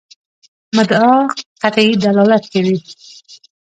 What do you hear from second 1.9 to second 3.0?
دلالت کوي.